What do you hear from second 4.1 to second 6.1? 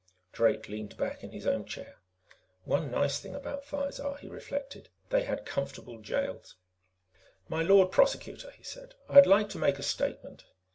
he reflected; they had comfortable